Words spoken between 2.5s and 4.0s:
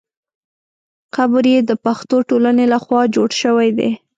له خوا جوړ شوی دی.